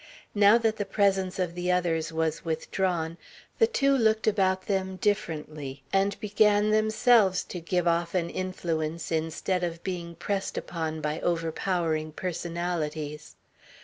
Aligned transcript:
Now 0.33 0.57
that 0.57 0.77
the 0.77 0.85
presence 0.85 1.37
of 1.37 1.53
the 1.53 1.71
others 1.71 2.11
was 2.11 2.43
withdrawn, 2.43 3.19
the 3.59 3.67
two 3.67 3.95
looked 3.95 4.25
about 4.25 4.65
them 4.65 4.95
differently 4.95 5.83
and 5.93 6.19
began 6.19 6.71
themselves 6.71 7.43
to 7.43 7.59
give 7.59 7.87
off 7.87 8.15
an 8.15 8.31
influence 8.31 9.11
instead 9.11 9.63
of 9.63 9.83
being 9.83 10.15
pressed 10.15 10.57
upon 10.57 11.01
by 11.01 11.19
overpowering 11.19 12.13
personalities. 12.13 13.35